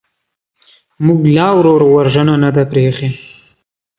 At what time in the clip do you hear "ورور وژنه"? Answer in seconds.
1.57-2.35